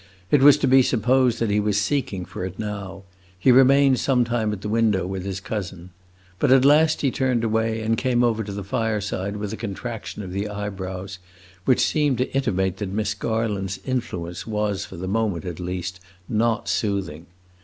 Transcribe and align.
It 0.31 0.41
was 0.41 0.57
to 0.57 0.67
be 0.67 0.81
supposed 0.81 1.37
that 1.37 1.51
he 1.51 1.59
was 1.59 1.79
seeking 1.79 2.25
for 2.25 2.43
it 2.43 2.57
now; 2.57 3.03
he 3.37 3.51
remained 3.51 3.99
sometime 3.99 4.51
at 4.51 4.61
the 4.61 4.67
window 4.67 5.05
with 5.05 5.23
his 5.25 5.39
cousin. 5.39 5.91
But 6.39 6.51
at 6.51 6.65
last 6.65 7.01
he 7.01 7.11
turned 7.11 7.43
away 7.43 7.81
and 7.83 7.95
came 7.99 8.23
over 8.23 8.43
to 8.43 8.51
the 8.51 8.63
fireside 8.63 9.37
with 9.37 9.53
a 9.53 9.57
contraction 9.57 10.23
of 10.23 10.31
the 10.31 10.49
eyebrows 10.49 11.19
which 11.65 11.81
seemed 11.85 12.17
to 12.17 12.35
intimate 12.35 12.77
that 12.77 12.89
Miss 12.89 13.13
Garland's 13.13 13.79
influence 13.85 14.47
was 14.47 14.85
for 14.85 14.97
the 14.97 15.07
moment, 15.07 15.45
at 15.45 15.59
least, 15.59 15.99
not 16.27 16.67
soothing. 16.67 17.27